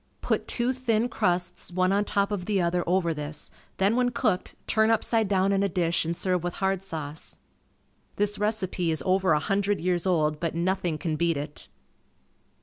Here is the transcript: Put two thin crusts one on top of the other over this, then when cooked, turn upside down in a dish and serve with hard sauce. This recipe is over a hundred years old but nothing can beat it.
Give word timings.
Put 0.21 0.47
two 0.47 0.73
thin 0.73 1.09
crusts 1.09 1.71
one 1.71 1.91
on 1.91 2.05
top 2.05 2.31
of 2.31 2.45
the 2.45 2.59
other 2.59 2.83
over 2.87 3.13
this, 3.13 3.51
then 3.77 3.95
when 3.95 4.09
cooked, 4.09 4.55
turn 4.65 4.89
upside 4.89 5.27
down 5.27 5.51
in 5.51 5.61
a 5.61 5.69
dish 5.69 6.05
and 6.05 6.17
serve 6.17 6.43
with 6.43 6.55
hard 6.55 6.81
sauce. 6.81 7.37
This 8.15 8.39
recipe 8.39 8.89
is 8.89 9.03
over 9.05 9.33
a 9.33 9.39
hundred 9.39 9.79
years 9.79 10.07
old 10.07 10.39
but 10.39 10.55
nothing 10.55 10.97
can 10.97 11.17
beat 11.17 11.37
it. 11.37 11.67